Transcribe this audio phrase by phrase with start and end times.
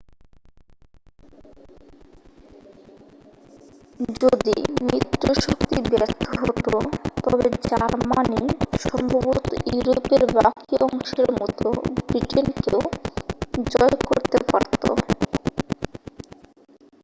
[4.21, 4.55] যদি
[4.87, 6.65] মিত্র শক্তি ব্যর্থ হত
[7.23, 8.41] তবে জার্মানি
[8.83, 11.67] সম্ভবত ইউরোপের বাকি অংশের মতো
[12.07, 12.79] ব্রিটেনকেও
[13.71, 14.83] জয় করতে পারত